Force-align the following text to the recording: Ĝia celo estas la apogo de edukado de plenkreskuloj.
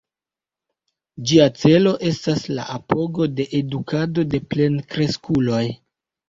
Ĝia 1.31 1.43
celo 1.63 1.91
estas 2.11 2.41
la 2.53 2.65
apogo 2.77 3.27
de 3.41 3.45
edukado 3.59 4.25
de 4.33 4.41
plenkreskuloj. 4.55 5.63